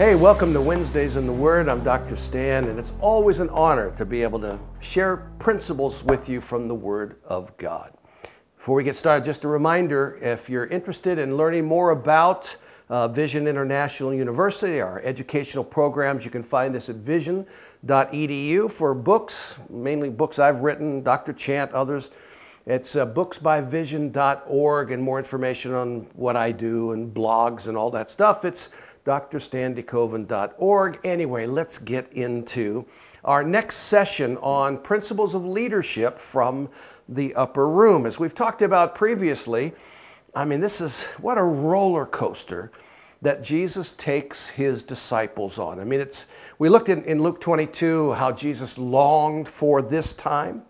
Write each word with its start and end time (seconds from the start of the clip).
Hey, 0.00 0.14
welcome 0.14 0.54
to 0.54 0.62
Wednesdays 0.62 1.16
in 1.16 1.26
the 1.26 1.32
Word. 1.34 1.68
I'm 1.68 1.84
Dr. 1.84 2.16
Stan, 2.16 2.68
and 2.68 2.78
it's 2.78 2.94
always 3.02 3.38
an 3.38 3.50
honor 3.50 3.90
to 3.98 4.06
be 4.06 4.22
able 4.22 4.40
to 4.40 4.58
share 4.80 5.30
principles 5.38 6.02
with 6.02 6.26
you 6.26 6.40
from 6.40 6.68
the 6.68 6.74
Word 6.74 7.16
of 7.26 7.54
God. 7.58 7.92
Before 8.56 8.76
we 8.76 8.82
get 8.82 8.96
started, 8.96 9.26
just 9.26 9.44
a 9.44 9.48
reminder 9.48 10.18
if 10.22 10.48
you're 10.48 10.64
interested 10.68 11.18
in 11.18 11.36
learning 11.36 11.66
more 11.66 11.90
about 11.90 12.56
uh, 12.88 13.08
Vision 13.08 13.46
International 13.46 14.14
University, 14.14 14.80
our 14.80 15.02
educational 15.02 15.64
programs, 15.64 16.24
you 16.24 16.30
can 16.30 16.42
find 16.42 16.74
this 16.74 16.88
at 16.88 16.96
vision.edu 16.96 18.72
for 18.72 18.94
books, 18.94 19.58
mainly 19.68 20.08
books 20.08 20.38
I've 20.38 20.60
written, 20.60 21.02
Dr. 21.02 21.34
Chant, 21.34 21.72
others. 21.72 22.08
It's 22.66 22.96
uh, 22.96 23.06
booksbyvision.org 23.06 24.92
and 24.92 25.02
more 25.02 25.18
information 25.18 25.74
on 25.74 26.06
what 26.14 26.36
I 26.36 26.52
do 26.52 26.92
and 26.92 27.12
blogs 27.12 27.68
and 27.68 27.76
all 27.76 27.90
that 27.90 28.10
stuff. 28.10 28.44
It's 28.44 28.70
drstandekoven.org. 29.04 31.00
Anyway, 31.04 31.46
let's 31.46 31.78
get 31.78 32.12
into 32.12 32.84
our 33.24 33.42
next 33.42 33.76
session 33.76 34.36
on 34.38 34.78
principles 34.78 35.34
of 35.34 35.44
leadership 35.44 36.18
from 36.18 36.68
the 37.08 37.34
upper 37.34 37.68
room. 37.68 38.06
As 38.06 38.18
we've 38.18 38.34
talked 38.34 38.62
about 38.62 38.94
previously, 38.94 39.72
I 40.34 40.44
mean, 40.44 40.60
this 40.60 40.80
is 40.80 41.04
what 41.18 41.38
a 41.38 41.42
roller 41.42 42.06
coaster 42.06 42.70
that 43.22 43.42
Jesus 43.42 43.92
takes 43.92 44.48
his 44.48 44.82
disciples 44.82 45.58
on. 45.58 45.78
I 45.80 45.84
mean, 45.84 46.00
it's 46.00 46.26
we 46.58 46.68
looked 46.68 46.88
in, 46.88 47.04
in 47.04 47.22
Luke 47.22 47.40
22 47.40 48.12
how 48.12 48.32
Jesus 48.32 48.78
longed 48.78 49.48
for 49.48 49.82
this 49.82 50.14
time. 50.14 50.62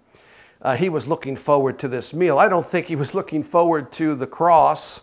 Uh, 0.63 0.77
he 0.77 0.89
was 0.89 1.07
looking 1.07 1.37
forward 1.37 1.79
to 1.79 1.89
this 1.89 2.13
meal. 2.13 2.39
I 2.39 2.49
don't 2.49 2.67
think 2.67 2.87
he 2.87 2.97
was 2.97 3.15
looking 3.15 3.43
forward 3.43 3.93
to 3.93 4.15
the 4.15 4.27
cross 4.27 5.03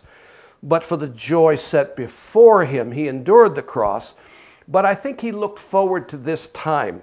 but 0.62 0.84
for 0.84 0.96
the 0.96 1.08
joy 1.08 1.56
set 1.56 1.96
before 1.96 2.64
him, 2.64 2.92
he 2.92 3.08
endured 3.08 3.54
the 3.54 3.62
cross. 3.62 4.14
But 4.66 4.84
I 4.84 4.94
think 4.94 5.20
he 5.20 5.32
looked 5.32 5.58
forward 5.58 6.08
to 6.10 6.16
this 6.16 6.48
time. 6.48 7.02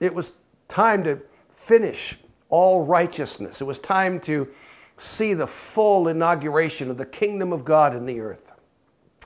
It 0.00 0.14
was 0.14 0.32
time 0.68 1.04
to 1.04 1.20
finish 1.54 2.18
all 2.50 2.84
righteousness, 2.84 3.60
it 3.60 3.64
was 3.64 3.78
time 3.78 4.20
to 4.20 4.48
see 4.96 5.34
the 5.34 5.46
full 5.46 6.08
inauguration 6.08 6.90
of 6.90 6.96
the 6.96 7.06
kingdom 7.06 7.52
of 7.52 7.64
God 7.64 7.94
in 7.94 8.06
the 8.06 8.20
earth. 8.20 8.52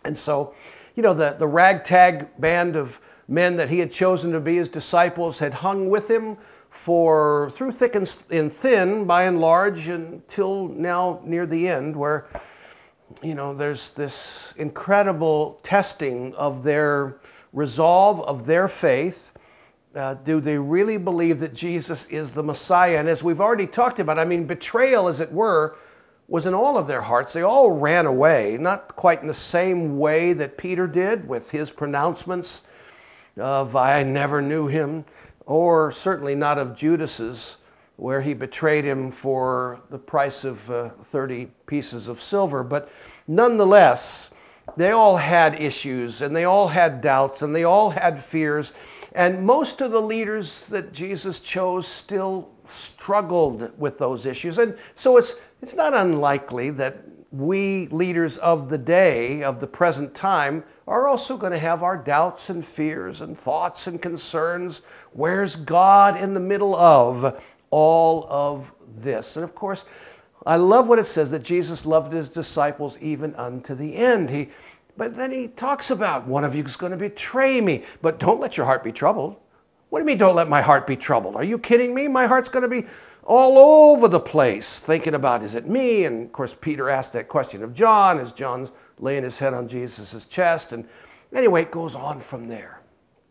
And 0.04 0.16
so, 0.16 0.54
you 0.96 1.02
know, 1.02 1.14
the, 1.14 1.36
the 1.38 1.46
ragtag 1.46 2.28
band 2.40 2.76
of 2.76 3.00
men 3.28 3.56
that 3.56 3.70
he 3.70 3.78
had 3.78 3.90
chosen 3.90 4.32
to 4.32 4.40
be 4.40 4.56
his 4.56 4.68
disciples 4.68 5.38
had 5.38 5.54
hung 5.54 5.88
with 5.88 6.10
him 6.10 6.36
for 6.70 7.50
through 7.54 7.72
thick 7.72 7.94
and, 7.94 8.18
and 8.30 8.52
thin, 8.52 9.04
by 9.04 9.24
and 9.24 9.40
large, 9.40 9.88
until 9.88 10.68
now 10.68 11.20
near 11.24 11.46
the 11.46 11.68
end, 11.68 11.94
where 11.94 12.26
you 13.22 13.34
know, 13.34 13.54
there's 13.54 13.90
this 13.90 14.54
incredible 14.56 15.60
testing 15.62 16.34
of 16.34 16.62
their 16.62 17.16
resolve, 17.52 18.20
of 18.22 18.46
their 18.46 18.68
faith. 18.68 19.30
Uh, 19.94 20.14
do 20.14 20.40
they 20.40 20.58
really 20.58 20.96
believe 20.96 21.40
that 21.40 21.52
Jesus 21.52 22.06
is 22.06 22.32
the 22.32 22.42
Messiah? 22.42 22.98
And 22.98 23.08
as 23.08 23.22
we've 23.22 23.40
already 23.40 23.66
talked 23.66 23.98
about, 23.98 24.18
I 24.18 24.24
mean, 24.24 24.46
betrayal, 24.46 25.08
as 25.08 25.20
it 25.20 25.30
were, 25.30 25.76
was 26.28 26.46
in 26.46 26.54
all 26.54 26.78
of 26.78 26.86
their 26.86 27.02
hearts. 27.02 27.34
They 27.34 27.42
all 27.42 27.70
ran 27.70 28.06
away, 28.06 28.56
not 28.58 28.96
quite 28.96 29.20
in 29.20 29.26
the 29.26 29.34
same 29.34 29.98
way 29.98 30.32
that 30.32 30.56
Peter 30.56 30.86
did 30.86 31.28
with 31.28 31.50
his 31.50 31.70
pronouncements 31.70 32.62
of, 33.36 33.76
I 33.76 34.02
never 34.02 34.40
knew 34.40 34.66
him, 34.66 35.04
or 35.44 35.92
certainly 35.92 36.34
not 36.34 36.58
of 36.58 36.76
Judas's 36.76 37.58
where 38.02 38.20
he 38.20 38.34
betrayed 38.34 38.84
him 38.84 39.12
for 39.12 39.80
the 39.90 39.98
price 39.98 40.42
of 40.42 40.68
uh, 40.72 40.88
30 41.04 41.46
pieces 41.66 42.08
of 42.08 42.20
silver. 42.20 42.64
But 42.64 42.90
nonetheless, 43.28 44.30
they 44.76 44.90
all 44.90 45.16
had 45.16 45.54
issues 45.54 46.20
and 46.20 46.34
they 46.34 46.42
all 46.42 46.66
had 46.66 47.00
doubts 47.00 47.42
and 47.42 47.54
they 47.54 47.62
all 47.62 47.90
had 47.90 48.20
fears. 48.20 48.72
And 49.12 49.46
most 49.46 49.80
of 49.80 49.92
the 49.92 50.02
leaders 50.02 50.66
that 50.66 50.92
Jesus 50.92 51.38
chose 51.38 51.86
still 51.86 52.50
struggled 52.66 53.70
with 53.78 53.98
those 53.98 54.26
issues. 54.26 54.58
And 54.58 54.76
so 54.96 55.16
it's, 55.16 55.36
it's 55.62 55.76
not 55.76 55.94
unlikely 55.94 56.70
that 56.70 57.04
we 57.30 57.86
leaders 57.88 58.36
of 58.38 58.68
the 58.68 58.78
day, 58.78 59.44
of 59.44 59.60
the 59.60 59.66
present 59.66 60.12
time, 60.12 60.64
are 60.86 61.06
also 61.06 61.36
going 61.36 61.52
to 61.52 61.58
have 61.58 61.82
our 61.82 61.96
doubts 61.96 62.50
and 62.50 62.64
fears 62.64 63.20
and 63.20 63.38
thoughts 63.38 63.86
and 63.86 64.02
concerns. 64.02 64.82
Where's 65.12 65.56
God 65.56 66.20
in 66.20 66.34
the 66.34 66.40
middle 66.40 66.74
of 66.76 67.40
all 67.72 68.28
of 68.28 68.70
this. 68.98 69.36
And 69.36 69.42
of 69.42 69.56
course, 69.56 69.86
I 70.46 70.56
love 70.56 70.86
what 70.86 71.00
it 71.00 71.06
says 71.06 71.30
that 71.32 71.42
Jesus 71.42 71.84
loved 71.84 72.12
his 72.12 72.28
disciples 72.28 72.98
even 73.00 73.34
unto 73.34 73.74
the 73.74 73.96
end. 73.96 74.30
He, 74.30 74.50
but 74.96 75.16
then 75.16 75.32
he 75.32 75.48
talks 75.48 75.90
about 75.90 76.26
one 76.26 76.44
of 76.44 76.54
you 76.54 76.62
is 76.64 76.76
going 76.76 76.92
to 76.92 76.98
betray 76.98 77.60
me, 77.60 77.84
but 78.02 78.20
don't 78.20 78.40
let 78.40 78.56
your 78.56 78.66
heart 78.66 78.84
be 78.84 78.92
troubled. 78.92 79.36
What 79.88 79.98
do 79.98 80.02
you 80.02 80.06
mean, 80.06 80.18
don't 80.18 80.36
let 80.36 80.48
my 80.48 80.60
heart 80.60 80.86
be 80.86 80.96
troubled? 80.96 81.34
Are 81.34 81.44
you 81.44 81.58
kidding 81.58 81.94
me? 81.94 82.08
My 82.08 82.26
heart's 82.26 82.48
going 82.48 82.62
to 82.62 82.68
be 82.68 82.86
all 83.24 83.58
over 83.92 84.08
the 84.08 84.20
place 84.20 84.80
thinking 84.80 85.14
about, 85.14 85.42
is 85.42 85.54
it 85.54 85.68
me? 85.68 86.04
And 86.04 86.26
of 86.26 86.32
course, 86.32 86.54
Peter 86.60 86.90
asked 86.90 87.12
that 87.14 87.28
question 87.28 87.62
of 87.62 87.72
John 87.72 88.18
as 88.18 88.32
John's 88.32 88.70
laying 88.98 89.22
his 89.22 89.38
head 89.38 89.54
on 89.54 89.68
Jesus' 89.68 90.26
chest. 90.26 90.72
And 90.72 90.86
anyway, 91.34 91.62
it 91.62 91.70
goes 91.70 91.94
on 91.94 92.20
from 92.20 92.48
there. 92.48 92.80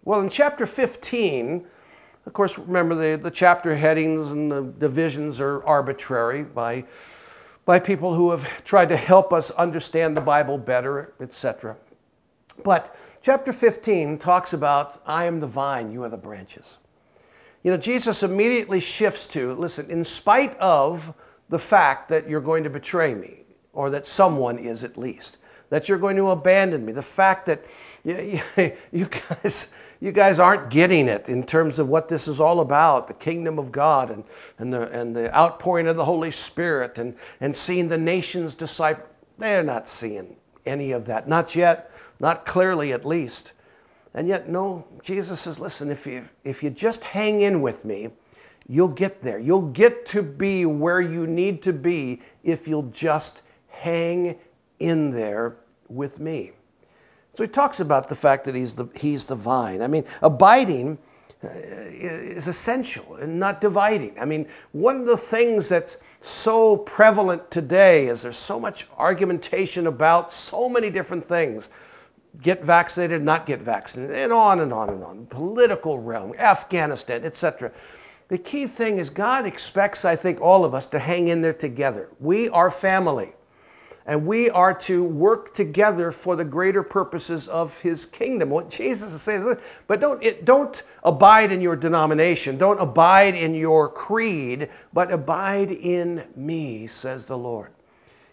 Well, 0.03 0.21
in 0.21 0.29
chapter 0.29 0.65
15, 0.65 1.67
of 2.25 2.33
course, 2.33 2.57
remember 2.57 2.95
the, 2.95 3.21
the 3.21 3.31
chapter 3.31 3.75
headings 3.75 4.31
and 4.31 4.51
the 4.51 4.61
divisions 4.61 5.41
are 5.41 5.63
arbitrary 5.65 6.43
by, 6.43 6.85
by 7.65 7.79
people 7.79 8.13
who 8.13 8.29
have 8.31 8.47
tried 8.63 8.89
to 8.89 8.97
help 8.97 9.33
us 9.33 9.49
understand 9.51 10.15
the 10.15 10.21
Bible 10.21 10.57
better, 10.57 11.13
etc. 11.19 11.75
But 12.63 12.95
chapter 13.21 13.51
15 13.51 14.19
talks 14.19 14.53
about, 14.53 15.01
I 15.05 15.25
am 15.25 15.39
the 15.39 15.47
vine, 15.47 15.91
you 15.91 16.03
are 16.03 16.09
the 16.09 16.17
branches. 16.17 16.77
You 17.63 17.71
know, 17.71 17.77
Jesus 17.77 18.23
immediately 18.23 18.79
shifts 18.79 19.27
to, 19.27 19.53
listen, 19.55 19.89
in 19.89 20.03
spite 20.03 20.57
of 20.59 21.13
the 21.49 21.59
fact 21.59 22.09
that 22.09 22.29
you're 22.29 22.41
going 22.41 22.63
to 22.63 22.69
betray 22.69 23.13
me, 23.13 23.45
or 23.73 23.89
that 23.89 24.05
someone 24.05 24.57
is 24.57 24.83
at 24.83 24.97
least, 24.97 25.37
that 25.69 25.89
you're 25.89 25.97
going 25.97 26.17
to 26.17 26.29
abandon 26.29 26.85
me, 26.85 26.91
the 26.93 27.01
fact 27.01 27.47
that 27.47 27.65
you, 28.03 28.41
you 28.91 29.09
guys 29.29 29.71
you 30.01 30.11
guys 30.11 30.39
aren't 30.39 30.71
getting 30.71 31.07
it 31.07 31.29
in 31.29 31.43
terms 31.43 31.77
of 31.77 31.87
what 31.87 32.09
this 32.09 32.27
is 32.27 32.39
all 32.39 32.59
about 32.59 33.07
the 33.07 33.13
kingdom 33.13 33.59
of 33.59 33.71
God 33.71 34.09
and, 34.09 34.23
and, 34.57 34.73
the, 34.73 34.89
and 34.89 35.15
the 35.15 35.33
outpouring 35.33 35.87
of 35.87 35.95
the 35.95 36.03
Holy 36.03 36.31
Spirit 36.31 36.97
and, 36.97 37.15
and 37.39 37.55
seeing 37.55 37.87
the 37.87 37.99
nations 37.99 38.55
disciple. 38.55 39.05
They're 39.37 39.63
not 39.63 39.87
seeing 39.87 40.35
any 40.65 40.91
of 40.91 41.05
that. 41.05 41.27
Not 41.27 41.55
yet, 41.55 41.91
not 42.19 42.47
clearly 42.47 42.91
at 42.93 43.05
least. 43.05 43.53
And 44.15 44.27
yet, 44.27 44.49
no, 44.49 44.85
Jesus 45.03 45.39
says, 45.41 45.59
listen, 45.59 45.91
if 45.91 46.07
you, 46.07 46.27
if 46.43 46.63
you 46.63 46.71
just 46.71 47.03
hang 47.03 47.41
in 47.41 47.61
with 47.61 47.85
me, 47.85 48.09
you'll 48.67 48.87
get 48.87 49.21
there. 49.21 49.37
You'll 49.37 49.69
get 49.69 50.07
to 50.07 50.23
be 50.23 50.65
where 50.65 50.99
you 50.99 51.27
need 51.27 51.61
to 51.63 51.73
be 51.73 52.21
if 52.43 52.67
you'll 52.67 52.89
just 52.89 53.43
hang 53.67 54.39
in 54.79 55.11
there 55.11 55.57
with 55.87 56.19
me. 56.19 56.53
So 57.35 57.43
he 57.43 57.49
talks 57.49 57.79
about 57.79 58.09
the 58.09 58.15
fact 58.15 58.45
that 58.45 58.55
he's 58.55 58.73
the, 58.73 58.87
he's 58.95 59.25
the 59.25 59.35
vine. 59.35 59.81
I 59.81 59.87
mean, 59.87 60.03
abiding 60.21 60.97
uh, 61.43 61.49
is 61.53 62.47
essential 62.47 63.15
and 63.15 63.39
not 63.39 63.61
dividing. 63.61 64.19
I 64.19 64.25
mean, 64.25 64.47
one 64.73 64.97
of 64.97 65.07
the 65.07 65.17
things 65.17 65.69
that's 65.69 65.97
so 66.21 66.77
prevalent 66.77 67.49
today 67.49 68.07
is 68.07 68.21
there's 68.21 68.37
so 68.37 68.59
much 68.59 68.87
argumentation 68.97 69.87
about 69.87 70.31
so 70.31 70.67
many 70.69 70.89
different 70.89 71.25
things 71.25 71.69
get 72.41 72.63
vaccinated, 72.63 73.23
not 73.23 73.45
get 73.45 73.59
vaccinated, 73.59 74.15
and 74.15 74.31
on 74.31 74.59
and 74.59 74.71
on 74.71 74.89
and 74.89 75.03
on. 75.03 75.25
Political 75.27 75.99
realm, 75.99 76.33
Afghanistan, 76.37 77.23
etc. 77.25 77.71
The 78.27 78.37
key 78.37 78.67
thing 78.67 78.99
is 78.99 79.09
God 79.09 79.45
expects, 79.45 80.05
I 80.05 80.15
think, 80.15 80.39
all 80.41 80.63
of 80.63 80.73
us 80.73 80.87
to 80.87 80.99
hang 80.99 81.29
in 81.29 81.41
there 81.41 81.53
together. 81.53 82.09
We 82.19 82.49
are 82.49 82.71
family 82.71 83.33
and 84.11 84.25
we 84.25 84.49
are 84.49 84.73
to 84.73 85.05
work 85.05 85.53
together 85.53 86.11
for 86.11 86.35
the 86.35 86.43
greater 86.43 86.83
purposes 86.83 87.47
of 87.47 87.79
his 87.79 88.05
kingdom. 88.05 88.49
What 88.49 88.69
Jesus 88.69 89.13
is 89.13 89.21
saying, 89.21 89.55
but 89.87 90.01
don't, 90.01 90.21
it, 90.21 90.43
don't 90.43 90.83
abide 91.05 91.53
in 91.53 91.61
your 91.61 91.77
denomination, 91.77 92.57
don't 92.57 92.81
abide 92.81 93.35
in 93.35 93.55
your 93.55 93.87
creed, 93.87 94.67
but 94.91 95.13
abide 95.13 95.71
in 95.71 96.25
me, 96.35 96.87
says 96.87 97.23
the 97.23 97.37
Lord. 97.37 97.71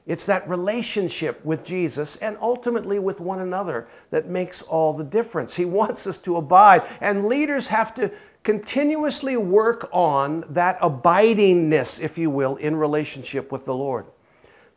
It's 0.05 0.27
that 0.27 0.49
relationship 0.49 1.45
with 1.45 1.63
Jesus 1.63 2.17
and 2.17 2.37
ultimately 2.41 2.99
with 2.99 3.21
one 3.21 3.39
another 3.39 3.87
that 4.11 4.29
makes 4.29 4.63
all 4.63 4.93
the 4.93 5.05
difference. 5.05 5.55
He 5.55 5.65
wants 5.65 6.09
us 6.09 6.19
to 6.19 6.39
abide, 6.39 6.83
and 7.01 7.29
leaders 7.29 7.69
have 7.69 7.95
to 7.95 8.11
continuously 8.43 9.37
work 9.37 9.89
on 9.93 10.45
that 10.49 10.81
abidingness, 10.81 12.01
if 12.01 12.19
you 12.19 12.31
will, 12.31 12.57
in 12.57 12.75
relationship 12.75 13.53
with 13.53 13.65
the 13.65 13.77
Lord. 13.77 14.07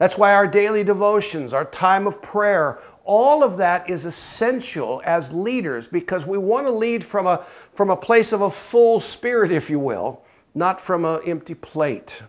That's 0.02 0.18
why 0.18 0.34
our 0.34 0.48
daily 0.48 0.84
devotions, 0.84 1.54
our 1.54 1.66
time 1.66 2.08
of 2.08 2.24
prayer, 2.24 2.80
all 3.04 3.44
of 3.44 3.58
that 3.58 3.88
is 3.88 4.06
essential 4.06 5.00
as 5.06 5.32
leaders 5.32 5.88
because 5.88 6.26
we 6.26 6.40
want 6.40 6.66
to 6.66 6.72
lead 6.72 7.06
from 7.06 7.28
a, 7.28 7.46
from 7.76 7.92
a 7.92 7.96
place 7.96 8.34
of 8.34 8.42
a 8.42 8.50
full 8.50 9.00
spirit, 9.00 9.52
if 9.52 9.70
you 9.70 9.78
will, 9.78 10.24
not 10.56 10.82
from 10.82 11.06
an 11.06 11.20
empty 11.28 11.54
plate. 11.54 12.24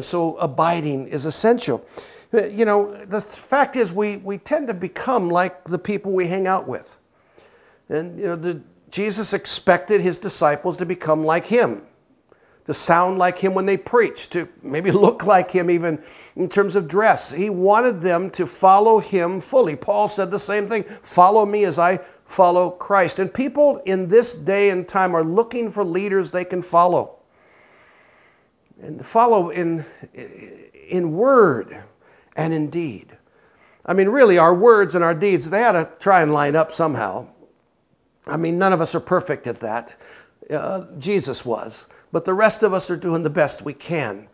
So 0.00 0.36
abiding 0.36 1.08
is 1.08 1.24
essential. 1.24 1.84
You 2.32 2.64
know, 2.64 3.04
the 3.06 3.20
fact 3.20 3.74
is 3.74 3.92
we, 3.92 4.18
we 4.18 4.38
tend 4.38 4.68
to 4.68 4.74
become 4.74 5.28
like 5.28 5.64
the 5.64 5.80
people 5.80 6.12
we 6.12 6.28
hang 6.28 6.46
out 6.46 6.68
with. 6.68 6.96
And 7.88 8.16
you 8.16 8.26
know, 8.26 8.36
the, 8.36 8.60
Jesus 8.92 9.32
expected 9.32 10.00
his 10.00 10.16
disciples 10.16 10.76
to 10.76 10.86
become 10.86 11.24
like 11.24 11.44
him, 11.44 11.82
to 12.66 12.74
sound 12.74 13.18
like 13.18 13.38
him 13.38 13.54
when 13.54 13.66
they 13.66 13.76
preach, 13.76 14.30
to 14.30 14.48
maybe 14.62 14.90
look 14.92 15.24
like 15.24 15.50
him 15.50 15.70
even 15.70 16.02
in 16.36 16.48
terms 16.48 16.76
of 16.76 16.88
dress. 16.88 17.30
He 17.30 17.50
wanted 17.50 18.00
them 18.00 18.30
to 18.30 18.46
follow 18.46 18.98
him 18.98 19.40
fully. 19.40 19.76
Paul 19.76 20.08
said 20.08 20.30
the 20.30 20.38
same 20.38 20.68
thing 20.68 20.84
follow 21.02 21.44
me 21.44 21.64
as 21.64 21.78
I 21.78 22.00
follow 22.26 22.70
Christ. 22.70 23.18
And 23.18 23.32
people 23.32 23.82
in 23.84 24.08
this 24.08 24.34
day 24.34 24.70
and 24.70 24.88
time 24.88 25.14
are 25.14 25.24
looking 25.24 25.70
for 25.70 25.84
leaders 25.84 26.30
they 26.30 26.44
can 26.44 26.62
follow. 26.62 27.18
And 28.82 29.04
follow 29.06 29.50
in, 29.50 29.84
in 30.88 31.12
word 31.12 31.82
and 32.36 32.52
in 32.52 32.70
deed. 32.70 33.16
I 33.86 33.92
mean, 33.92 34.08
really, 34.08 34.38
our 34.38 34.54
words 34.54 34.94
and 34.94 35.04
our 35.04 35.14
deeds, 35.14 35.48
they 35.48 35.62
ought 35.62 35.72
to 35.72 35.88
try 36.00 36.22
and 36.22 36.32
line 36.32 36.56
up 36.56 36.72
somehow. 36.72 37.28
I 38.26 38.38
mean, 38.38 38.58
none 38.58 38.72
of 38.72 38.80
us 38.80 38.94
are 38.94 39.00
perfect 39.00 39.46
at 39.46 39.60
that. 39.60 39.94
Uh, 40.50 40.86
Jesus 40.98 41.44
was. 41.44 41.86
But 42.14 42.24
the 42.24 42.32
rest 42.32 42.62
of 42.62 42.72
us 42.72 42.92
are 42.92 42.96
doing 42.96 43.24
the 43.24 43.28
best 43.28 43.62
we 43.62 43.72
can. 43.72 44.28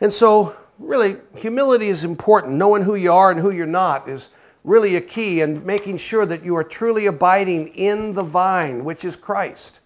And 0.00 0.12
so, 0.12 0.56
really, 0.80 1.18
humility 1.36 1.86
is 1.86 2.02
important. 2.02 2.54
Knowing 2.54 2.82
who 2.82 2.96
you 2.96 3.12
are 3.12 3.30
and 3.30 3.38
who 3.38 3.52
you're 3.52 3.64
not 3.64 4.08
is 4.08 4.30
really 4.64 4.96
a 4.96 5.00
key, 5.00 5.40
and 5.40 5.64
making 5.64 5.98
sure 5.98 6.26
that 6.26 6.44
you 6.44 6.56
are 6.56 6.64
truly 6.64 7.06
abiding 7.06 7.68
in 7.74 8.12
the 8.12 8.24
vine, 8.24 8.82
which 8.82 9.04
is 9.04 9.14
Christ, 9.14 9.82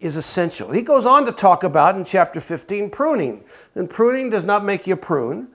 is 0.00 0.16
essential. 0.16 0.72
He 0.72 0.80
goes 0.80 1.04
on 1.04 1.26
to 1.26 1.32
talk 1.32 1.64
about 1.64 1.96
in 1.96 2.04
chapter 2.06 2.40
15 2.40 2.88
pruning. 2.88 3.44
And 3.74 3.90
pruning 3.90 4.30
does 4.30 4.46
not 4.46 4.64
make 4.64 4.86
you 4.86 4.96
prune. 4.96 5.48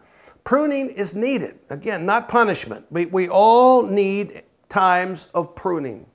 Pruning 0.43 0.91
is 0.91 1.15
needed. 1.15 1.57
Again, 1.71 2.05
not 2.05 2.29
punishment. 2.29 2.85
We, 2.91 3.07
we 3.07 3.29
all 3.29 3.81
need 3.81 4.43
times 4.69 5.27
of 5.33 5.55
pruning. 5.55 6.05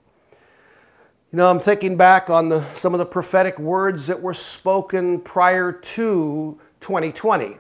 You 1.31 1.37
know, 1.37 1.51
I'm 1.51 1.61
thinking 1.61 1.99
back 1.99 2.31
on 2.31 2.49
the, 2.49 2.65
some 2.73 2.95
of 2.95 2.99
the 2.99 3.05
prophetic 3.05 3.59
words 3.59 4.07
that 4.07 4.19
were 4.19 4.33
spoken 4.33 5.21
prior 5.21 5.73
to 5.73 6.59
2020. 6.81 7.59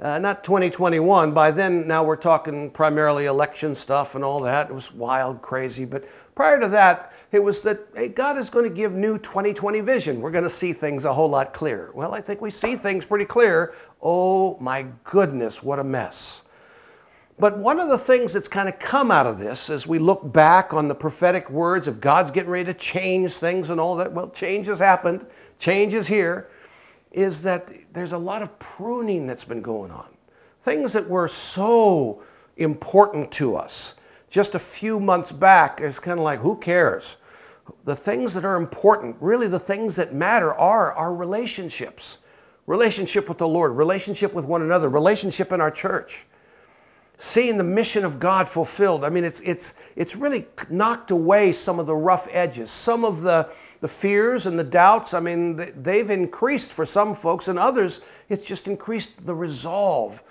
Uh, 0.00 0.18
not 0.18 0.42
2021. 0.42 1.30
By 1.30 1.52
then, 1.52 1.86
now 1.86 2.02
we're 2.02 2.16
talking 2.16 2.70
primarily 2.70 3.26
election 3.26 3.76
stuff 3.76 4.16
and 4.16 4.24
all 4.24 4.40
that. 4.40 4.70
It 4.70 4.74
was 4.74 4.92
wild, 4.92 5.42
crazy. 5.42 5.84
But 5.84 6.08
prior 6.34 6.58
to 6.58 6.66
that, 6.70 7.12
it 7.30 7.38
was 7.38 7.60
that 7.60 7.86
hey, 7.94 8.08
God 8.08 8.36
is 8.36 8.50
going 8.50 8.68
to 8.68 8.74
give 8.74 8.90
new 8.90 9.16
2020 9.16 9.78
vision. 9.78 10.20
We're 10.20 10.32
going 10.32 10.42
to 10.42 10.50
see 10.50 10.72
things 10.72 11.04
a 11.04 11.14
whole 11.14 11.28
lot 11.28 11.54
clearer. 11.54 11.92
Well, 11.94 12.14
I 12.14 12.20
think 12.20 12.40
we 12.40 12.50
see 12.50 12.74
things 12.74 13.06
pretty 13.06 13.26
clear. 13.26 13.74
Oh 14.02 14.58
my 14.58 14.86
goodness, 15.04 15.62
what 15.62 15.78
a 15.78 15.84
mess. 15.84 16.42
But 17.38 17.56
one 17.56 17.78
of 17.78 17.88
the 17.88 17.98
things 17.98 18.32
that's 18.32 18.48
kind 18.48 18.68
of 18.68 18.78
come 18.80 19.10
out 19.10 19.26
of 19.26 19.38
this 19.38 19.70
as 19.70 19.86
we 19.86 19.98
look 19.98 20.32
back 20.32 20.74
on 20.74 20.88
the 20.88 20.94
prophetic 20.94 21.48
words 21.50 21.86
of 21.86 22.00
God's 22.00 22.32
getting 22.32 22.50
ready 22.50 22.64
to 22.64 22.74
change 22.74 23.34
things 23.34 23.70
and 23.70 23.80
all 23.80 23.94
that, 23.96 24.12
well, 24.12 24.28
change 24.30 24.66
has 24.66 24.80
happened, 24.80 25.24
change 25.60 25.94
is 25.94 26.08
here, 26.08 26.48
is 27.12 27.42
that 27.42 27.68
there's 27.92 28.12
a 28.12 28.18
lot 28.18 28.42
of 28.42 28.58
pruning 28.58 29.26
that's 29.26 29.44
been 29.44 29.62
going 29.62 29.92
on. 29.92 30.08
Things 30.64 30.92
that 30.92 31.08
were 31.08 31.28
so 31.28 32.22
important 32.56 33.30
to 33.32 33.56
us 33.56 33.94
just 34.30 34.54
a 34.54 34.58
few 34.58 34.98
months 34.98 35.32
back, 35.32 35.80
it's 35.80 36.00
kind 36.00 36.18
of 36.18 36.24
like, 36.24 36.40
who 36.40 36.56
cares? 36.56 37.16
The 37.84 37.96
things 37.96 38.34
that 38.34 38.44
are 38.44 38.56
important, 38.56 39.16
really 39.20 39.46
the 39.48 39.58
things 39.58 39.96
that 39.96 40.12
matter, 40.12 40.52
are 40.54 40.92
our 40.94 41.14
relationships 41.14 42.18
relationship 42.66 43.30
with 43.30 43.38
the 43.38 43.48
Lord, 43.48 43.72
relationship 43.72 44.34
with 44.34 44.44
one 44.44 44.60
another, 44.60 44.90
relationship 44.90 45.52
in 45.52 45.60
our 45.60 45.70
church. 45.70 46.26
Seeing 47.20 47.56
the 47.56 47.64
mission 47.64 48.04
of 48.04 48.20
God 48.20 48.48
fulfilled. 48.48 49.04
I 49.04 49.08
mean, 49.08 49.24
it's, 49.24 49.40
it's, 49.40 49.74
it's 49.96 50.14
really 50.14 50.46
knocked 50.70 51.10
away 51.10 51.52
some 51.52 51.80
of 51.80 51.86
the 51.86 51.96
rough 51.96 52.28
edges, 52.30 52.70
some 52.70 53.04
of 53.04 53.22
the, 53.22 53.50
the 53.80 53.88
fears 53.88 54.46
and 54.46 54.56
the 54.56 54.64
doubts. 54.64 55.14
I 55.14 55.20
mean, 55.20 55.72
they've 55.82 56.10
increased 56.10 56.72
for 56.72 56.86
some 56.86 57.16
folks, 57.16 57.48
and 57.48 57.58
others, 57.58 58.02
it's 58.28 58.44
just 58.44 58.68
increased 58.68 59.26
the 59.26 59.34
resolve 59.34 60.22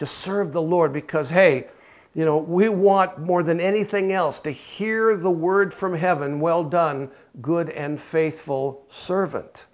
to 0.00 0.06
serve 0.06 0.52
the 0.52 0.62
Lord 0.62 0.92
because, 0.92 1.30
hey, 1.30 1.68
you 2.14 2.24
know, 2.24 2.38
we 2.38 2.70
want 2.70 3.18
more 3.18 3.42
than 3.42 3.60
anything 3.60 4.10
else 4.10 4.40
to 4.40 4.50
hear 4.50 5.16
the 5.16 5.30
word 5.30 5.72
from 5.72 5.94
heaven 5.94 6.40
well 6.40 6.64
done, 6.64 7.10
good 7.40 7.70
and 7.70 8.00
faithful 8.00 8.84
servant. 8.88 9.66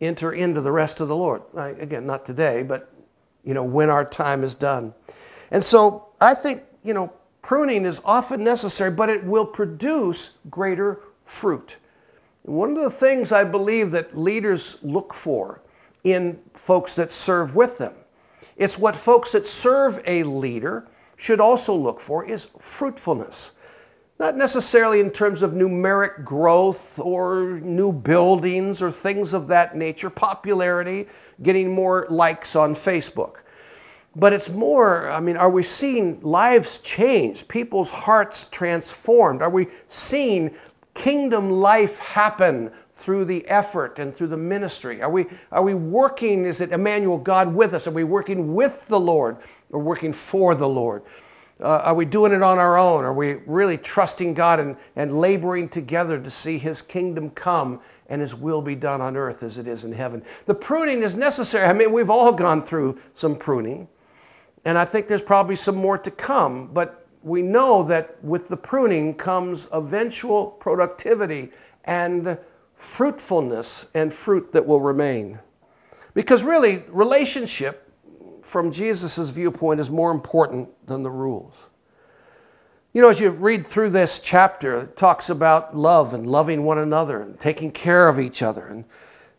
Enter 0.00 0.32
into 0.32 0.60
the 0.60 0.70
rest 0.70 1.00
of 1.00 1.08
the 1.08 1.16
Lord. 1.16 1.42
Again, 1.56 2.06
not 2.06 2.26
today, 2.26 2.62
but, 2.62 2.92
you 3.42 3.54
know, 3.54 3.64
when 3.64 3.88
our 3.88 4.04
time 4.04 4.44
is 4.44 4.54
done. 4.54 4.92
And 5.52 5.62
so 5.62 6.08
I 6.20 6.34
think, 6.34 6.62
you 6.82 6.94
know, 6.94 7.12
pruning 7.42 7.84
is 7.84 8.00
often 8.04 8.42
necessary, 8.42 8.90
but 8.90 9.10
it 9.10 9.22
will 9.22 9.44
produce 9.44 10.30
greater 10.50 11.00
fruit. 11.26 11.76
One 12.42 12.76
of 12.76 12.82
the 12.82 12.90
things 12.90 13.30
I 13.30 13.44
believe 13.44 13.90
that 13.92 14.18
leaders 14.18 14.78
look 14.82 15.14
for 15.14 15.60
in 16.04 16.40
folks 16.54 16.96
that 16.96 17.12
serve 17.12 17.54
with 17.54 17.78
them, 17.78 17.94
it's 18.56 18.78
what 18.78 18.96
folks 18.96 19.32
that 19.32 19.46
serve 19.46 20.02
a 20.06 20.24
leader 20.24 20.88
should 21.16 21.38
also 21.38 21.74
look 21.74 22.00
for 22.00 22.24
is 22.24 22.48
fruitfulness. 22.58 23.52
Not 24.18 24.36
necessarily 24.36 25.00
in 25.00 25.10
terms 25.10 25.42
of 25.42 25.52
numeric 25.52 26.24
growth 26.24 26.98
or 26.98 27.60
new 27.62 27.92
buildings 27.92 28.80
or 28.80 28.90
things 28.90 29.34
of 29.34 29.48
that 29.48 29.76
nature, 29.76 30.10
popularity, 30.10 31.08
getting 31.42 31.74
more 31.74 32.06
likes 32.08 32.56
on 32.56 32.74
Facebook. 32.74 33.41
But 34.14 34.32
it's 34.32 34.50
more, 34.50 35.10
I 35.10 35.20
mean, 35.20 35.36
are 35.36 35.50
we 35.50 35.62
seeing 35.62 36.20
lives 36.20 36.80
change, 36.80 37.48
people's 37.48 37.90
hearts 37.90 38.46
transformed? 38.50 39.40
Are 39.40 39.50
we 39.50 39.68
seeing 39.88 40.54
kingdom 40.94 41.50
life 41.50 41.98
happen 41.98 42.70
through 42.92 43.24
the 43.24 43.46
effort 43.48 43.98
and 43.98 44.14
through 44.14 44.26
the 44.28 44.36
ministry? 44.36 45.00
Are 45.00 45.10
we, 45.10 45.26
are 45.50 45.62
we 45.62 45.74
working, 45.74 46.44
is 46.44 46.60
it 46.60 46.72
Emmanuel, 46.72 47.16
God 47.16 47.54
with 47.54 47.72
us? 47.72 47.86
Are 47.86 47.92
we 47.92 48.04
working 48.04 48.54
with 48.54 48.86
the 48.86 49.00
Lord? 49.00 49.38
or 49.72 49.80
working 49.80 50.12
for 50.12 50.54
the 50.54 50.68
Lord? 50.68 51.02
Uh, 51.60 51.78
are 51.84 51.94
we 51.94 52.04
doing 52.04 52.32
it 52.32 52.42
on 52.42 52.58
our 52.58 52.76
own? 52.76 53.04
Are 53.04 53.12
we 53.12 53.34
really 53.46 53.78
trusting 53.78 54.34
God 54.34 54.60
and, 54.60 54.76
and 54.96 55.20
laboring 55.20 55.68
together 55.68 56.20
to 56.20 56.30
see 56.30 56.58
His 56.58 56.82
kingdom 56.82 57.30
come 57.30 57.80
and 58.08 58.20
His 58.20 58.34
will 58.34 58.62
be 58.62 58.74
done 58.74 59.00
on 59.00 59.16
earth 59.16 59.42
as 59.42 59.58
it 59.58 59.66
is 59.66 59.84
in 59.84 59.92
heaven? 59.92 60.22
The 60.46 60.54
pruning 60.54 61.02
is 61.02 61.14
necessary. 61.14 61.66
I 61.66 61.72
mean, 61.72 61.92
we've 61.92 62.10
all 62.10 62.32
gone 62.32 62.62
through 62.62 62.98
some 63.14 63.36
pruning, 63.36 63.88
and 64.64 64.78
I 64.78 64.84
think 64.84 65.08
there's 65.08 65.22
probably 65.22 65.56
some 65.56 65.76
more 65.76 65.98
to 65.98 66.10
come, 66.10 66.68
but 66.72 67.06
we 67.22 67.42
know 67.42 67.82
that 67.84 68.22
with 68.22 68.48
the 68.48 68.56
pruning 68.56 69.14
comes 69.14 69.68
eventual 69.72 70.46
productivity 70.46 71.50
and 71.84 72.38
fruitfulness 72.76 73.86
and 73.94 74.12
fruit 74.12 74.52
that 74.52 74.66
will 74.66 74.80
remain. 74.80 75.38
Because 76.14 76.44
really, 76.44 76.84
relationship 76.88 77.90
from 78.42 78.70
Jesus' 78.70 79.30
viewpoint 79.30 79.80
is 79.80 79.90
more 79.90 80.10
important 80.10 80.68
than 80.86 81.02
the 81.02 81.10
rules. 81.10 81.70
You 82.92 83.00
know, 83.00 83.08
as 83.08 83.18
you 83.18 83.30
read 83.30 83.66
through 83.66 83.90
this 83.90 84.20
chapter, 84.20 84.82
it 84.82 84.96
talks 84.96 85.30
about 85.30 85.74
love 85.76 86.12
and 86.12 86.26
loving 86.26 86.64
one 86.64 86.78
another 86.78 87.22
and 87.22 87.40
taking 87.40 87.70
care 87.70 88.08
of 88.08 88.20
each 88.20 88.42
other. 88.42 88.66
And, 88.66 88.84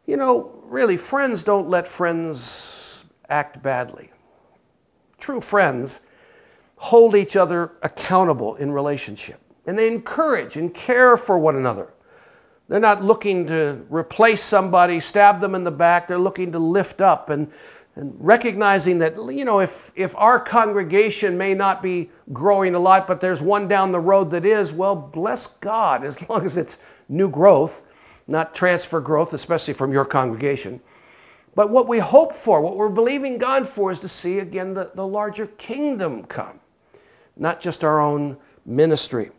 you 0.08 0.18
know, 0.18 0.60
really, 0.63 0.98
friends 0.98 1.44
don't 1.44 1.70
let 1.70 1.88
friends 1.88 3.06
act 3.30 3.62
badly. 3.62 4.12
True 5.24 5.39
friends 5.39 6.01
hold 6.75 7.15
each 7.15 7.38
other 7.38 7.72
accountable 7.82 8.56
in 8.56 8.74
relationship 8.74 9.39
and 9.65 9.80
they 9.80 9.88
encourage 9.88 10.58
and 10.58 10.74
care 10.74 11.15
for 11.15 11.39
one 11.39 11.56
another. 11.56 11.94
They're 12.68 12.82
not 12.82 13.06
looking 13.06 13.48
to 13.48 13.86
replace 13.88 14.44
somebody, 14.44 15.00
stab 15.00 15.39
them 15.39 15.56
in 15.56 15.63
the 15.63 15.72
back. 15.72 16.10
They're 16.10 16.18
looking 16.18 16.51
to 16.51 16.60
lift 16.60 17.00
up 17.00 17.30
and 17.30 17.50
and 17.96 18.13
recognizing 18.20 19.00
that 19.00 19.15
you 19.34 19.46
know 19.46 19.62
if 19.62 19.94
if 19.96 20.13
our 20.18 20.42
congregation 20.42 21.38
may 21.38 21.53
not 21.53 21.82
be 21.82 22.12
growing 22.34 22.75
a 22.75 22.80
lot 22.80 23.08
but 23.08 23.22
there's 23.22 23.42
one 23.42 23.70
down 23.70 23.94
the 23.94 24.00
road 24.01 24.30
that 24.32 24.46
is 24.46 24.74
well 24.74 24.96
bless 24.96 25.48
god 25.48 26.03
as 26.03 26.27
long 26.27 26.44
as 26.44 26.58
it's 26.58 26.80
new 27.08 27.30
growth 27.30 27.88
not 28.27 28.53
transfer 28.56 29.00
growth 29.00 29.34
especially 29.34 29.75
from 29.75 29.94
your 29.94 30.06
congregation 30.06 30.82
but 31.55 31.69
what 31.69 31.88
we 31.88 32.00
hope 32.00 32.33
for 32.33 32.62
what 32.62 32.77
we're 32.77 32.89
believing 32.89 33.38
god 33.38 33.67
for 33.67 33.91
is 33.91 34.00
to 34.00 34.10
see 34.10 34.39
again 34.39 34.74
the, 34.74 34.91
the 34.95 35.05
larger 35.05 35.48
kingdom 35.57 36.24
come 36.25 36.60
not 37.38 37.60
just 37.60 37.83
our 37.83 38.00
own 38.00 38.38
ministry 38.65 39.31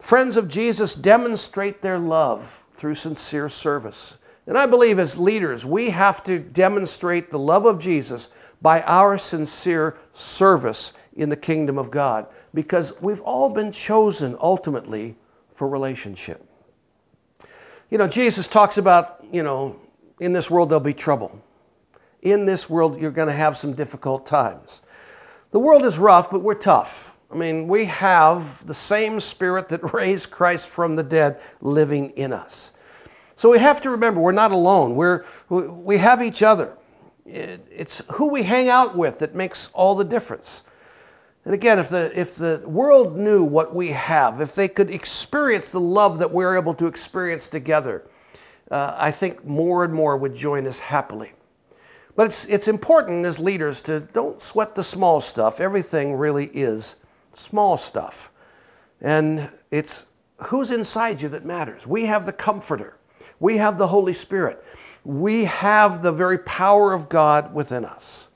friends 0.00 0.36
of 0.36 0.48
jesus 0.48 0.94
demonstrate 0.94 1.80
their 1.82 1.98
love 1.98 2.62
through 2.74 2.94
sincere 2.94 3.48
service 3.48 4.16
and 4.46 4.58
I 4.58 4.66
believe 4.66 4.98
as 4.98 5.16
leaders, 5.16 5.64
we 5.64 5.90
have 5.90 6.24
to 6.24 6.40
demonstrate 6.40 7.30
the 7.30 7.38
love 7.38 7.64
of 7.64 7.78
Jesus 7.78 8.28
by 8.60 8.82
our 8.82 9.16
sincere 9.16 9.96
service 10.14 10.94
in 11.16 11.28
the 11.28 11.36
kingdom 11.36 11.78
of 11.78 11.90
God 11.90 12.26
because 12.54 12.92
we've 13.00 13.20
all 13.20 13.48
been 13.48 13.70
chosen 13.70 14.36
ultimately 14.40 15.16
for 15.54 15.68
relationship. 15.68 16.44
You 17.90 17.98
know, 17.98 18.08
Jesus 18.08 18.48
talks 18.48 18.78
about, 18.78 19.24
you 19.30 19.42
know, 19.42 19.76
in 20.20 20.32
this 20.32 20.50
world 20.50 20.70
there'll 20.70 20.80
be 20.80 20.94
trouble. 20.94 21.40
In 22.22 22.46
this 22.46 22.70
world, 22.70 23.00
you're 23.00 23.10
going 23.10 23.28
to 23.28 23.34
have 23.34 23.56
some 23.56 23.74
difficult 23.74 24.26
times. 24.26 24.82
The 25.50 25.58
world 25.58 25.84
is 25.84 25.98
rough, 25.98 26.30
but 26.30 26.42
we're 26.42 26.54
tough. 26.54 27.14
I 27.30 27.34
mean, 27.34 27.66
we 27.66 27.84
have 27.86 28.66
the 28.66 28.74
same 28.74 29.20
Spirit 29.20 29.68
that 29.70 29.92
raised 29.92 30.30
Christ 30.30 30.68
from 30.68 30.96
the 30.96 31.02
dead 31.02 31.40
living 31.60 32.10
in 32.10 32.32
us. 32.32 32.72
So 33.36 33.50
we 33.50 33.58
have 33.58 33.80
to 33.80 33.90
remember 33.90 34.20
we're 34.20 34.32
not 34.32 34.52
alone. 34.52 34.94
We're, 34.94 35.24
we 35.48 35.98
have 35.98 36.22
each 36.22 36.42
other. 36.42 36.76
It's 37.26 38.02
who 38.12 38.28
we 38.28 38.42
hang 38.42 38.68
out 38.68 38.96
with 38.96 39.18
that 39.20 39.34
makes 39.34 39.70
all 39.72 39.94
the 39.94 40.04
difference. 40.04 40.62
And 41.44 41.54
again, 41.54 41.78
if 41.78 41.88
the, 41.88 42.12
if 42.18 42.36
the 42.36 42.62
world 42.64 43.16
knew 43.16 43.42
what 43.42 43.74
we 43.74 43.88
have, 43.88 44.40
if 44.40 44.54
they 44.54 44.68
could 44.68 44.90
experience 44.90 45.70
the 45.70 45.80
love 45.80 46.18
that 46.18 46.30
we're 46.30 46.56
able 46.56 46.74
to 46.74 46.86
experience 46.86 47.48
together, 47.48 48.06
uh, 48.70 48.94
I 48.96 49.10
think 49.10 49.44
more 49.44 49.84
and 49.84 49.92
more 49.92 50.16
would 50.16 50.34
join 50.34 50.66
us 50.66 50.78
happily. 50.78 51.32
But 52.14 52.26
it's, 52.26 52.44
it's 52.46 52.68
important 52.68 53.24
as 53.24 53.38
leaders 53.38 53.80
to 53.82 54.00
don't 54.00 54.40
sweat 54.40 54.74
the 54.74 54.84
small 54.84 55.20
stuff. 55.20 55.60
Everything 55.60 56.14
really 56.14 56.46
is 56.46 56.96
small 57.34 57.76
stuff. 57.76 58.30
And 59.00 59.48
it's 59.70 60.06
who's 60.36 60.70
inside 60.70 61.22
you 61.22 61.28
that 61.30 61.44
matters. 61.44 61.86
We 61.86 62.04
have 62.06 62.26
the 62.26 62.32
Comforter, 62.32 62.98
we 63.40 63.56
have 63.56 63.78
the 63.78 63.86
Holy 63.86 64.12
Spirit, 64.12 64.64
we 65.04 65.44
have 65.44 66.02
the 66.02 66.12
very 66.12 66.38
power 66.38 66.92
of 66.92 67.08
God 67.08 67.52
within 67.54 67.84
us. 67.84 68.28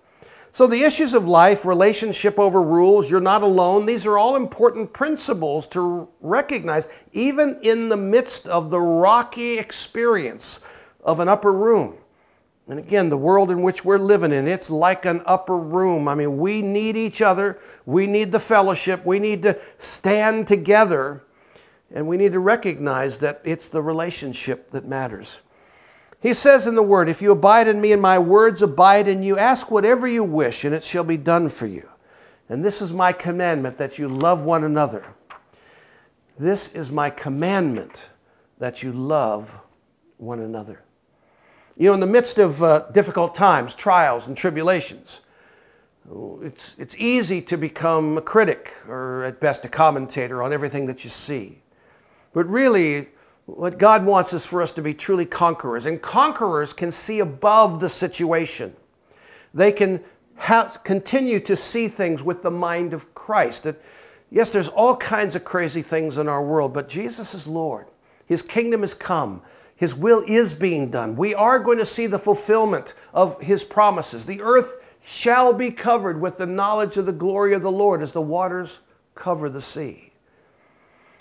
So, 0.52 0.66
the 0.66 0.82
issues 0.82 1.12
of 1.12 1.28
life, 1.28 1.66
relationship 1.66 2.38
over 2.38 2.62
rules, 2.62 3.10
you're 3.10 3.20
not 3.20 3.42
alone, 3.42 3.84
these 3.84 4.06
are 4.06 4.16
all 4.16 4.36
important 4.36 4.90
principles 4.90 5.68
to 5.68 6.08
recognize, 6.22 6.88
even 7.12 7.58
in 7.60 7.90
the 7.90 7.96
midst 7.96 8.48
of 8.48 8.70
the 8.70 8.80
rocky 8.80 9.58
experience 9.58 10.60
of 11.04 11.20
an 11.20 11.28
upper 11.28 11.52
room. 11.52 11.98
And 12.68 12.80
again, 12.80 13.08
the 13.08 13.16
world 13.16 13.50
in 13.50 13.62
which 13.62 13.84
we're 13.84 13.98
living 13.98 14.32
in, 14.32 14.48
it's 14.48 14.70
like 14.70 15.04
an 15.04 15.22
upper 15.24 15.56
room. 15.56 16.08
I 16.08 16.16
mean, 16.16 16.36
we 16.36 16.62
need 16.62 16.96
each 16.96 17.22
other, 17.22 17.60
we 17.84 18.08
need 18.08 18.32
the 18.32 18.40
fellowship, 18.40 19.06
we 19.06 19.20
need 19.20 19.42
to 19.42 19.58
stand 19.78 20.48
together, 20.48 21.22
and 21.94 22.08
we 22.08 22.16
need 22.16 22.32
to 22.32 22.40
recognize 22.40 23.18
that 23.20 23.40
it's 23.44 23.68
the 23.68 23.82
relationship 23.82 24.70
that 24.72 24.84
matters. 24.84 25.40
He 26.20 26.34
says 26.34 26.66
in 26.66 26.74
the 26.74 26.82
Word, 26.82 27.08
If 27.08 27.22
you 27.22 27.30
abide 27.30 27.68
in 27.68 27.80
me 27.80 27.92
and 27.92 28.02
my 28.02 28.18
words 28.18 28.62
abide 28.62 29.06
in 29.06 29.22
you, 29.22 29.38
ask 29.38 29.70
whatever 29.70 30.08
you 30.08 30.24
wish, 30.24 30.64
and 30.64 30.74
it 30.74 30.82
shall 30.82 31.04
be 31.04 31.16
done 31.16 31.48
for 31.48 31.66
you. 31.66 31.88
And 32.48 32.64
this 32.64 32.82
is 32.82 32.92
my 32.92 33.12
commandment 33.12 33.78
that 33.78 33.98
you 33.98 34.08
love 34.08 34.42
one 34.42 34.64
another. 34.64 35.04
This 36.38 36.68
is 36.72 36.90
my 36.90 37.10
commandment 37.10 38.08
that 38.58 38.82
you 38.82 38.92
love 38.92 39.52
one 40.16 40.40
another. 40.40 40.82
You 41.78 41.88
know, 41.88 41.94
in 41.94 42.00
the 42.00 42.06
midst 42.06 42.38
of 42.38 42.62
uh, 42.62 42.86
difficult 42.92 43.34
times, 43.34 43.74
trials, 43.74 44.28
and 44.28 44.36
tribulations, 44.36 45.20
it's, 46.42 46.74
it's 46.78 46.96
easy 46.96 47.42
to 47.42 47.58
become 47.58 48.16
a 48.16 48.22
critic 48.22 48.72
or, 48.88 49.24
at 49.24 49.40
best, 49.40 49.64
a 49.64 49.68
commentator 49.68 50.42
on 50.42 50.52
everything 50.52 50.86
that 50.86 51.04
you 51.04 51.10
see. 51.10 51.60
But 52.32 52.48
really, 52.48 53.08
what 53.44 53.78
God 53.78 54.06
wants 54.06 54.32
is 54.32 54.46
for 54.46 54.62
us 54.62 54.72
to 54.72 54.82
be 54.82 54.94
truly 54.94 55.26
conquerors. 55.26 55.86
And 55.86 56.00
conquerors 56.00 56.72
can 56.72 56.90
see 56.90 57.20
above 57.20 57.80
the 57.80 57.88
situation. 57.88 58.74
They 59.52 59.72
can 59.72 60.02
continue 60.84 61.40
to 61.40 61.56
see 61.56 61.88
things 61.88 62.22
with 62.22 62.42
the 62.42 62.50
mind 62.50 62.92
of 62.92 63.14
Christ. 63.14 63.64
That, 63.64 63.80
yes, 64.30 64.50
there's 64.50 64.68
all 64.68 64.96
kinds 64.96 65.36
of 65.36 65.44
crazy 65.44 65.82
things 65.82 66.18
in 66.18 66.28
our 66.28 66.42
world, 66.42 66.72
but 66.72 66.88
Jesus 66.88 67.34
is 67.34 67.46
Lord. 67.46 67.86
His 68.26 68.42
kingdom 68.42 68.80
has 68.80 68.94
come. 68.94 69.42
His 69.76 69.94
will 69.94 70.24
is 70.26 70.54
being 70.54 70.90
done. 70.90 71.16
We 71.16 71.34
are 71.34 71.58
going 71.58 71.78
to 71.78 71.86
see 71.86 72.06
the 72.06 72.18
fulfillment 72.18 72.94
of 73.12 73.40
His 73.40 73.62
promises. 73.62 74.24
The 74.24 74.40
earth 74.40 74.78
shall 75.02 75.52
be 75.52 75.70
covered 75.70 76.20
with 76.20 76.38
the 76.38 76.46
knowledge 76.46 76.96
of 76.96 77.06
the 77.06 77.12
glory 77.12 77.52
of 77.52 77.62
the 77.62 77.70
Lord 77.70 78.02
as 78.02 78.10
the 78.12 78.22
waters 78.22 78.80
cover 79.14 79.48
the 79.48 79.62
sea. 79.62 80.12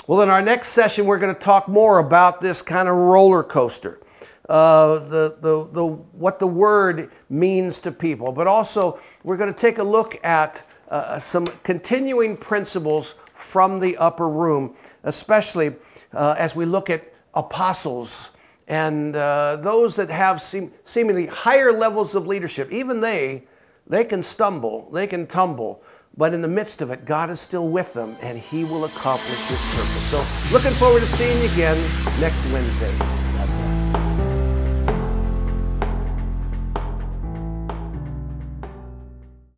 Well, 0.07 0.21
in 0.21 0.29
our 0.29 0.41
next 0.41 0.69
session, 0.69 1.05
we're 1.05 1.19
going 1.19 1.33
to 1.33 1.39
talk 1.39 1.67
more 1.67 1.99
about 1.99 2.39
this 2.39 2.61
kind 2.61 2.87
of 2.87 2.95
roller 2.95 3.43
coaster, 3.43 3.99
uh, 4.47 4.99
the, 4.99 5.37
the, 5.41 5.67
the, 5.71 5.85
what 5.85 6.39
the 6.39 6.47
word 6.47 7.11
means 7.29 7.79
to 7.79 7.91
people, 7.91 8.31
but 8.31 8.47
also 8.47 8.99
we're 9.23 9.37
going 9.37 9.53
to 9.53 9.59
take 9.59 9.79
a 9.79 9.83
look 9.83 10.23
at 10.23 10.65
uh, 10.89 11.19
some 11.19 11.47
continuing 11.63 12.37
principles 12.37 13.15
from 13.33 13.79
the 13.79 13.97
upper 13.97 14.29
room, 14.29 14.75
especially 15.03 15.75
uh, 16.13 16.35
as 16.37 16.55
we 16.55 16.65
look 16.65 16.89
at 16.89 17.13
apostles 17.33 18.31
and 18.67 19.15
uh, 19.15 19.57
those 19.57 19.95
that 19.95 20.09
have 20.09 20.41
seem, 20.41 20.71
seemingly 20.83 21.27
higher 21.27 21.71
levels 21.71 22.15
of 22.15 22.25
leadership. 22.27 22.71
Even 22.71 22.99
they, 22.99 23.43
they 23.87 24.03
can 24.03 24.21
stumble, 24.21 24.89
they 24.91 25.07
can 25.07 25.27
tumble. 25.27 25.83
But 26.17 26.33
in 26.33 26.41
the 26.41 26.47
midst 26.47 26.81
of 26.81 26.91
it, 26.91 27.05
God 27.05 27.29
is 27.29 27.41
still 27.41 27.67
with 27.67 27.93
them 27.93 28.15
and 28.21 28.37
He 28.37 28.63
will 28.63 28.85
accomplish 28.85 29.39
His 29.47 29.61
purpose. 29.75 30.03
So, 30.09 30.25
looking 30.53 30.71
forward 30.73 31.01
to 31.01 31.07
seeing 31.07 31.37
you 31.39 31.51
again 31.51 31.77
next 32.19 32.41
Wednesday. 32.51 33.24